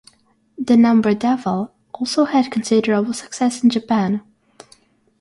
[0.57, 4.23] "The Number Devil" also had considerable success in Japan.